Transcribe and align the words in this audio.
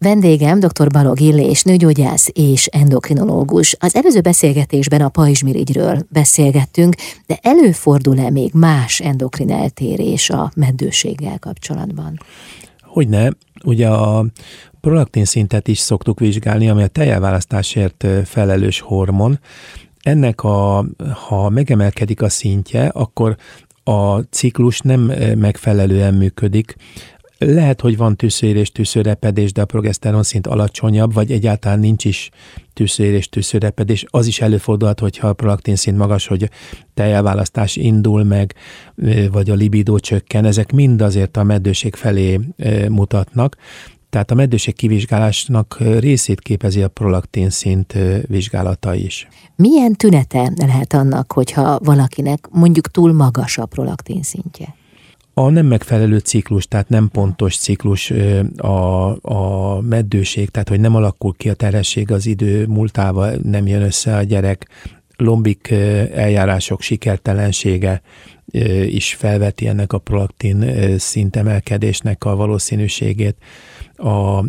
Vendégem 0.00 0.60
dr. 0.60 0.86
Balog 0.88 1.20
Illés, 1.20 1.62
nőgyógyász 1.62 2.28
és 2.32 2.66
endokrinológus. 2.66 3.76
Az 3.78 3.94
előző 3.94 4.20
beszélgetésben 4.20 5.00
a 5.00 5.08
pajzsmirigyről 5.08 6.06
beszélgettünk, 6.08 6.94
de 7.26 7.38
előfordul-e 7.42 8.30
még 8.30 8.50
más 8.54 9.00
endokrin 9.00 9.50
eltérés 9.50 10.30
a 10.30 10.50
meddőséggel 10.56 11.38
kapcsolatban? 11.38 12.20
Hogyne, 12.80 13.32
ugye 13.64 13.88
a 13.88 14.26
prolaktin 14.80 15.24
szintet 15.24 15.68
is 15.68 15.78
szoktuk 15.78 16.18
vizsgálni, 16.18 16.68
ami 16.68 16.82
a 16.82 16.86
tejelválasztásért 16.86 18.06
felelős 18.24 18.80
hormon. 18.80 19.40
Ennek 20.02 20.42
a, 20.42 20.84
ha 21.28 21.48
megemelkedik 21.48 22.22
a 22.22 22.28
szintje, 22.28 22.86
akkor 22.86 23.36
a 23.84 24.18
ciklus 24.18 24.80
nem 24.80 25.00
megfelelően 25.38 26.14
működik, 26.14 26.76
lehet, 27.38 27.80
hogy 27.80 27.96
van 27.96 28.16
tűzőérés, 28.16 28.72
tűzőrepedés, 28.72 29.52
de 29.52 29.60
a 29.62 29.64
progeszteron 29.64 30.22
szint 30.22 30.46
alacsonyabb, 30.46 31.12
vagy 31.12 31.32
egyáltalán 31.32 31.78
nincs 31.78 32.04
is 32.04 32.30
tűzőérés, 32.72 33.28
tűzőrepedés. 33.28 34.04
Az 34.08 34.26
is 34.26 34.40
előfordulhat, 34.40 35.00
hogyha 35.00 35.28
a 35.28 35.32
prolaktin 35.32 35.76
szint 35.76 35.96
magas, 35.96 36.26
hogy 36.26 36.50
tejelválasztás 36.94 37.76
indul 37.76 38.24
meg, 38.24 38.54
vagy 39.32 39.50
a 39.50 39.54
libidó 39.54 39.98
csökken. 39.98 40.44
Ezek 40.44 40.72
mind 40.72 41.00
azért 41.00 41.36
a 41.36 41.42
meddőség 41.42 41.94
felé 41.94 42.40
mutatnak. 42.88 43.56
Tehát 44.10 44.30
a 44.30 44.34
meddőség 44.34 44.76
kivizsgálásnak 44.76 45.76
részét 45.98 46.40
képezi 46.40 46.82
a 46.82 46.88
prolaktin 46.88 47.50
szint 47.50 47.94
vizsgálata 48.26 48.94
is. 48.94 49.28
Milyen 49.56 49.92
tünete 49.92 50.52
lehet 50.56 50.92
annak, 50.94 51.32
hogyha 51.32 51.78
valakinek 51.78 52.48
mondjuk 52.50 52.90
túl 52.90 53.12
magas 53.12 53.58
a 53.58 53.66
prolaktin 53.66 54.22
szintje? 54.22 54.76
A 55.38 55.50
nem 55.50 55.66
megfelelő 55.66 56.18
ciklus, 56.18 56.66
tehát 56.66 56.88
nem 56.88 57.08
pontos 57.08 57.56
ciklus 57.56 58.12
a, 58.56 59.06
a 59.22 59.80
meddőség, 59.80 60.48
tehát 60.50 60.68
hogy 60.68 60.80
nem 60.80 60.94
alakul 60.94 61.34
ki 61.36 61.48
a 61.48 61.54
terhesség 61.54 62.10
az 62.12 62.26
idő 62.26 62.66
múltával, 62.66 63.38
nem 63.42 63.66
jön 63.66 63.82
össze 63.82 64.16
a 64.16 64.22
gyerek, 64.22 64.68
lombik 65.16 65.70
eljárások 66.14 66.80
sikertelensége 66.80 68.02
is 68.84 69.14
felveti 69.14 69.66
ennek 69.66 69.92
a 69.92 69.98
prolaktin 69.98 70.64
szintemelkedésnek 70.98 72.24
a 72.24 72.36
valószínűségét, 72.36 73.36
a 73.98 74.44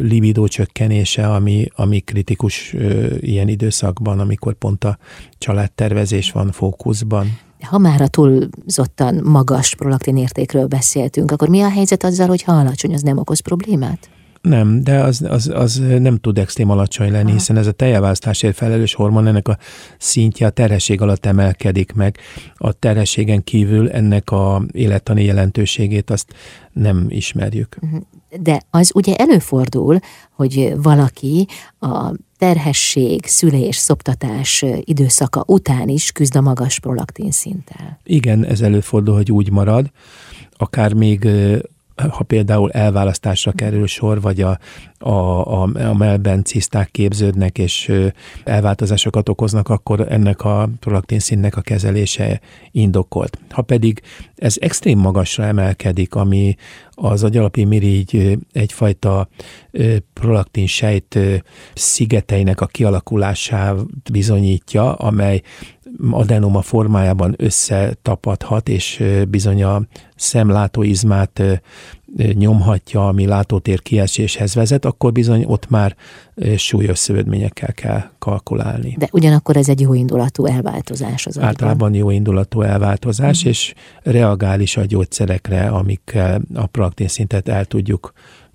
libidó 0.00 0.46
csökkenése, 0.46 1.28
ami, 1.32 1.66
ami 1.74 2.00
kritikus 2.00 2.74
ilyen 3.20 3.48
időszakban, 3.48 4.18
amikor 4.18 4.54
pont 4.54 4.84
a 4.84 4.98
családtervezés 5.38 6.32
van 6.32 6.52
fókuszban. 6.52 7.38
Ha 7.60 7.78
már 7.78 8.00
a 8.00 8.08
túlzottan 8.08 9.20
magas 9.24 9.74
prolaktin 9.74 10.16
értékről 10.16 10.66
beszéltünk, 10.66 11.30
akkor 11.30 11.48
mi 11.48 11.60
a 11.60 11.70
helyzet 11.70 12.04
azzal, 12.04 12.28
hogy 12.28 12.42
ha 12.42 12.52
alacsony, 12.52 12.94
az 12.94 13.02
nem 13.02 13.18
okoz 13.18 13.40
problémát? 13.40 14.08
Nem, 14.40 14.82
de 14.82 15.00
az, 15.00 15.22
az, 15.28 15.50
az 15.54 15.82
nem 15.98 16.16
tud 16.16 16.38
extrém 16.38 16.70
alacsony 16.70 17.10
lenni, 17.10 17.32
hiszen 17.32 17.56
ez 17.56 17.66
a 17.66 17.72
tejeválasztásért 17.72 18.56
felelős 18.56 18.94
hormon, 18.94 19.26
ennek 19.26 19.48
a 19.48 19.58
szintje 19.98 20.46
a 20.46 20.50
terhesség 20.50 21.00
alatt 21.00 21.26
emelkedik 21.26 21.92
meg. 21.92 22.18
A 22.54 22.72
terhességen 22.72 23.44
kívül 23.44 23.90
ennek 23.90 24.30
a 24.30 24.62
élettani 24.72 25.24
jelentőségét 25.24 26.10
azt 26.10 26.34
nem 26.72 27.06
ismerjük. 27.08 27.76
Mhm. 27.80 27.96
De 28.40 28.62
az 28.70 28.90
ugye 28.94 29.16
előfordul, 29.16 29.98
hogy 30.30 30.74
valaki 30.82 31.46
a 31.80 32.12
terhesség, 32.38 33.26
szülés, 33.26 33.76
szoptatás 33.76 34.64
időszaka 34.80 35.44
után 35.46 35.88
is 35.88 36.12
küzd 36.12 36.36
a 36.36 36.40
magas 36.40 36.80
prolaktin 36.80 37.30
szinttel. 37.30 37.98
Igen, 38.04 38.44
ez 38.44 38.60
előfordul, 38.60 39.14
hogy 39.14 39.32
úgy 39.32 39.50
marad, 39.50 39.90
akár 40.56 40.92
még 40.92 41.28
ha 42.10 42.22
például 42.22 42.70
elválasztásra 42.70 43.52
kerül 43.52 43.86
sor, 43.86 44.20
vagy 44.20 44.40
a, 44.40 44.58
a, 44.98 45.10
a, 45.10 45.62
a 45.62 45.94
melben 45.94 46.44
ciszták 46.44 46.90
képződnek, 46.90 47.58
és 47.58 47.92
elváltozásokat 48.44 49.28
okoznak, 49.28 49.68
akkor 49.68 50.06
ennek 50.08 50.44
a 50.44 50.68
prolaktin 50.80 51.18
színnek 51.18 51.56
a 51.56 51.60
kezelése 51.60 52.40
indokolt. 52.70 53.38
Ha 53.50 53.62
pedig 53.62 54.02
ez 54.36 54.56
extrém 54.60 54.98
magasra 54.98 55.44
emelkedik, 55.44 56.14
ami 56.14 56.56
az 56.90 57.24
agyalapi 57.24 57.64
mirigy 57.64 58.38
egyfajta 58.52 59.28
prolaktin 60.12 60.66
sejt 60.66 61.18
szigeteinek 61.74 62.60
a 62.60 62.66
kialakulását 62.66 63.76
bizonyítja, 64.12 64.94
amely 64.94 65.42
adenoma 66.10 66.62
formájában 66.62 67.34
összetapadhat, 67.36 68.68
és 68.68 69.04
bizony 69.28 69.62
a 69.62 69.82
szemlátóizmát 70.16 71.42
nyomhatja, 72.32 73.08
ami 73.08 73.26
látótér 73.26 73.82
kieséshez 73.82 74.54
vezet, 74.54 74.84
akkor 74.84 75.12
bizony 75.12 75.44
ott 75.44 75.70
már 75.70 75.96
súlyos 76.56 76.98
szövődményekkel 76.98 77.72
kell 77.72 78.02
kalkulálni. 78.18 78.94
De 78.98 79.08
ugyanakkor 79.12 79.56
ez 79.56 79.68
egy 79.68 79.80
jó 79.80 79.94
indulatú 79.94 80.46
elváltozás 80.46 81.26
az 81.26 81.36
agyban. 81.36 81.48
Általában 81.48 81.94
jó 81.94 82.10
indulatú 82.10 82.62
elváltozás, 82.62 83.36
uh-huh. 83.36 83.50
és 83.50 83.74
reagál 84.02 84.60
is 84.60 84.76
a 84.76 84.84
gyógyszerekre, 84.84 85.66
amikkel 85.66 86.42
a 86.54 86.66
praktin 86.66 87.08
szintet 87.08 87.48
el 87.48 87.64
tudjuk 87.64 88.12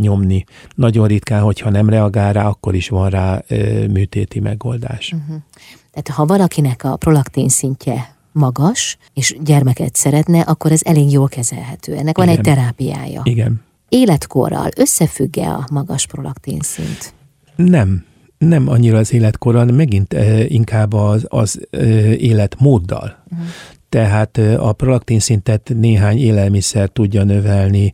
nyomni. 0.00 0.44
Nagyon 0.74 1.06
ritkán, 1.06 1.42
hogyha 1.42 1.70
nem 1.70 1.88
reagál 1.88 2.32
rá, 2.32 2.46
akkor 2.46 2.74
is 2.74 2.88
van 2.88 3.10
rá 3.10 3.42
ö, 3.48 3.86
műtéti 3.86 4.40
megoldás. 4.40 5.12
Uh-huh. 5.12 5.42
Tehát 5.90 6.08
ha 6.08 6.26
valakinek 6.26 6.84
a 6.84 6.96
prolaktin 6.96 7.48
szintje 7.48 8.14
magas, 8.32 8.98
és 9.14 9.36
gyermeket 9.40 9.94
szeretne, 9.94 10.40
akkor 10.40 10.72
ez 10.72 10.80
elég 10.84 11.12
jól 11.12 11.28
kezelhető. 11.28 11.94
Ennek 11.94 12.16
van 12.16 12.28
Igen. 12.28 12.38
egy 12.38 12.44
terápiája. 12.44 13.20
Igen. 13.24 13.60
Életkorral 13.88 14.68
összefügg-e 14.76 15.50
a 15.50 15.66
magas 15.72 16.06
prolaktin 16.06 16.60
szint? 16.60 17.12
Nem. 17.56 18.04
Nem 18.38 18.68
annyira 18.68 18.98
az 18.98 19.12
életkorral, 19.12 19.64
megint 19.64 20.14
eh, 20.14 20.50
inkább 20.50 20.92
az, 20.92 21.26
az 21.28 21.60
eh, 21.70 22.22
életmóddal. 22.22 23.16
Uh-huh 23.30 23.46
tehát 23.88 24.38
a 24.58 24.72
prolaktin 24.72 25.18
szintet 25.18 25.72
néhány 25.74 26.18
élelmiszer 26.18 26.88
tudja 26.88 27.24
növelni. 27.24 27.92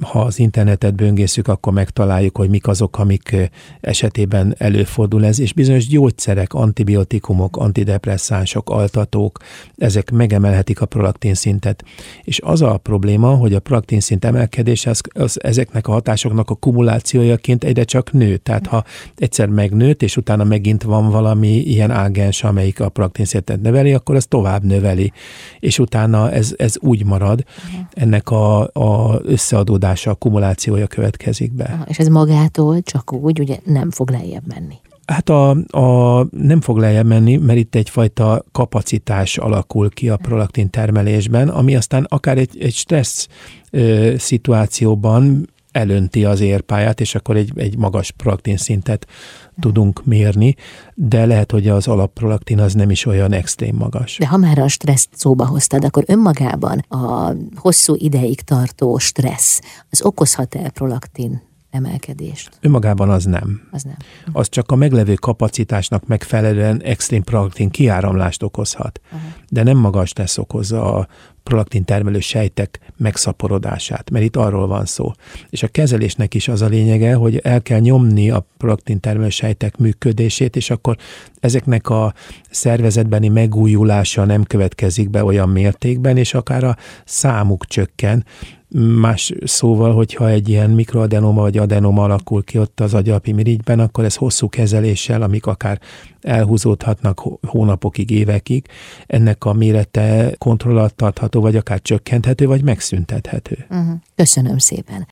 Ha 0.00 0.20
az 0.20 0.38
internetet 0.38 0.94
böngészük, 0.94 1.48
akkor 1.48 1.72
megtaláljuk, 1.72 2.36
hogy 2.36 2.48
mik 2.48 2.66
azok, 2.66 2.98
amik 2.98 3.50
esetében 3.80 4.54
előfordul 4.58 5.24
ez, 5.24 5.40
és 5.40 5.52
bizonyos 5.52 5.86
gyógyszerek, 5.86 6.52
antibiotikumok, 6.52 7.56
antidepresszánsok, 7.56 8.70
altatók, 8.70 9.38
ezek 9.76 10.10
megemelhetik 10.10 10.80
a 10.80 10.86
prolaktin 10.86 11.34
szintet. 11.34 11.84
És 12.22 12.40
az 12.40 12.62
a 12.62 12.76
probléma, 12.76 13.34
hogy 13.34 13.54
a 13.54 13.60
prolaktin 13.60 14.00
szint 14.00 14.24
emelkedése 14.24 14.90
az, 14.90 15.00
az 15.12 15.42
ezeknek 15.42 15.86
a 15.86 15.92
hatásoknak 15.92 16.50
a 16.50 16.54
kumulációjaként 16.54 17.64
egyre 17.64 17.84
csak 17.84 18.12
nő. 18.12 18.36
Tehát 18.36 18.66
ha 18.66 18.84
egyszer 19.16 19.48
megnőtt, 19.48 20.02
és 20.02 20.16
utána 20.16 20.44
megint 20.44 20.82
van 20.82 21.10
valami 21.10 21.56
ilyen 21.56 21.90
ágens, 21.90 22.44
amelyik 22.44 22.80
a 22.80 22.88
prolaktin 22.88 23.24
szintet 23.24 23.60
növeli, 23.60 23.92
akkor 23.92 24.14
az 24.14 24.24
tovább 24.38 24.64
növeli, 24.64 25.12
és 25.60 25.78
utána 25.78 26.30
ez, 26.30 26.54
ez 26.56 26.74
úgy 26.80 27.04
marad, 27.04 27.44
uh-huh. 27.66 27.86
ennek 27.92 28.30
a, 28.30 28.60
a 28.60 29.20
összeadódása, 29.22 30.10
akkumulációja 30.10 30.86
következik 30.86 31.52
be. 31.52 31.64
Aha, 31.64 31.84
és 31.88 31.98
ez 31.98 32.08
magától 32.08 32.82
csak 32.82 33.12
úgy 33.12 33.40
ugye 33.40 33.56
nem 33.64 33.90
fog 33.90 34.10
lejjebb 34.10 34.46
menni. 34.46 34.74
Hát 35.06 35.28
a, 35.28 35.50
a, 35.70 36.26
nem 36.30 36.60
fog 36.60 36.78
lejjebb 36.78 37.06
menni, 37.06 37.36
mert 37.36 37.58
itt 37.58 37.74
egyfajta 37.74 38.44
kapacitás 38.52 39.38
alakul 39.38 39.90
ki 39.90 40.08
a 40.08 40.16
prolaktin 40.16 40.70
termelésben, 40.70 41.48
ami 41.48 41.76
aztán 41.76 42.06
akár 42.08 42.38
egy, 42.38 42.56
egy 42.60 42.74
stressz 42.74 43.28
ö, 43.70 44.14
szituációban 44.18 45.48
elönti 45.70 46.24
az 46.24 46.40
érpályát, 46.40 47.00
és 47.00 47.14
akkor 47.14 47.36
egy, 47.36 47.52
egy 47.56 47.76
magas 47.76 48.10
prolaktin 48.10 48.56
szintet 48.56 49.06
tudunk 49.60 50.04
mérni, 50.04 50.54
de 50.94 51.26
lehet, 51.26 51.50
hogy 51.50 51.68
az 51.68 51.88
alapprolaktin 51.88 52.60
az 52.60 52.74
nem 52.74 52.90
is 52.90 53.06
olyan 53.06 53.32
extrém 53.32 53.76
magas. 53.76 54.16
De 54.18 54.26
ha 54.26 54.36
már 54.36 54.58
a 54.58 54.68
stresszt 54.68 55.08
szóba 55.12 55.46
hoztad, 55.46 55.84
akkor 55.84 56.04
önmagában 56.06 56.78
a 56.78 57.32
hosszú 57.56 57.94
ideig 57.96 58.40
tartó 58.40 58.98
stressz, 58.98 59.60
az 59.90 60.02
okozhat-e 60.02 60.70
prolaktin 60.70 61.42
emelkedést? 61.70 62.50
Önmagában 62.60 63.10
az 63.10 63.24
nem. 63.24 63.68
Az 63.70 63.82
nem. 63.82 63.96
Az 64.32 64.48
csak 64.48 64.70
a 64.70 64.76
meglevő 64.76 65.14
kapacitásnak 65.14 66.06
megfelelően 66.06 66.82
extrém 66.82 67.22
prolaktin 67.22 67.70
kiáramlást 67.70 68.42
okozhat. 68.42 69.00
Aha. 69.10 69.20
De 69.48 69.62
nem 69.62 69.76
maga 69.76 70.00
a 70.00 70.04
stressz 70.04 70.38
okozza 70.38 70.94
a 70.94 71.08
prolaktin 71.48 71.84
termelő 71.84 72.20
sejtek 72.20 72.78
megszaporodását, 72.96 74.10
mert 74.10 74.24
itt 74.24 74.36
arról 74.36 74.66
van 74.66 74.84
szó. 74.84 75.12
És 75.50 75.62
a 75.62 75.68
kezelésnek 75.68 76.34
is 76.34 76.48
az 76.48 76.62
a 76.62 76.66
lényege, 76.66 77.14
hogy 77.14 77.36
el 77.36 77.62
kell 77.62 77.78
nyomni 77.78 78.30
a 78.30 78.46
prolaktin 78.56 79.00
termelő 79.00 79.28
sejtek 79.28 79.76
működését, 79.76 80.56
és 80.56 80.70
akkor 80.70 80.96
ezeknek 81.40 81.88
a 81.88 82.14
szervezetbeni 82.50 83.28
megújulása 83.28 84.24
nem 84.24 84.42
következik 84.42 85.10
be 85.10 85.24
olyan 85.24 85.48
mértékben, 85.48 86.16
és 86.16 86.34
akár 86.34 86.64
a 86.64 86.76
számuk 87.04 87.66
csökken, 87.66 88.24
Más 89.00 89.32
szóval, 89.44 89.94
hogyha 89.94 90.28
egy 90.28 90.48
ilyen 90.48 90.70
mikroadenoma 90.70 91.40
vagy 91.40 91.58
adenoma 91.58 92.02
alakul 92.02 92.44
ki 92.44 92.58
ott 92.58 92.80
az 92.80 92.94
agyalpi 92.94 93.32
mirigyben, 93.32 93.80
akkor 93.80 94.04
ez 94.04 94.14
hosszú 94.14 94.48
kezeléssel, 94.48 95.22
amik 95.22 95.46
akár 95.46 95.80
elhúzódhatnak 96.20 97.22
hónapokig, 97.46 98.10
évekig, 98.10 98.66
ennek 99.38 99.56
a 99.56 99.58
mérete 99.58 100.34
kontrollat 100.38 100.94
tartható, 100.94 101.40
vagy 101.40 101.56
akár 101.56 101.82
csökkenthető, 101.82 102.46
vagy 102.46 102.62
megszüntethető. 102.62 103.66
Uh-huh. 103.70 103.96
Köszönöm 104.16 104.58
szépen. 104.58 105.06